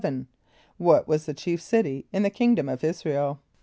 = 0.45 0.49
What 0.79 1.07
was 1.07 1.27
the 1.27 1.33
chief 1.35 1.61
city 1.61 2.07
in 2.11 2.23
the 2.23 2.31
kingdom 2.31 2.67
of 2.67 2.81
[)I][s+]´ra 2.83 3.13
el? 3.13 3.39